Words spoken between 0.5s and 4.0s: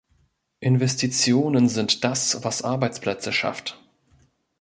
Investitionen sind das, was Arbeitsplätze schafft.